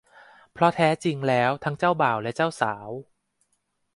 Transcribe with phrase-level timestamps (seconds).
[0.53, 2.89] เพราะแท้จริงแล้วทั้งเจ้าบ่าวและเจ้าสาว